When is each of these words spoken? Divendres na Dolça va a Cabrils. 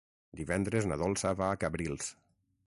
Divendres 0.39 0.87
na 0.91 0.97
Dolça 1.01 1.35
va 1.43 1.51
a 1.51 1.59
Cabrils. 1.65 2.11